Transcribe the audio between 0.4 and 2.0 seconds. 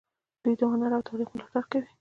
دوی د هنر او تاریخ ملاتړ کوي.